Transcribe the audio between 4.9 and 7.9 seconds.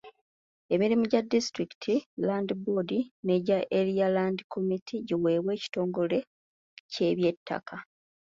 giweebwe ekitongole ky’eby'ettaka.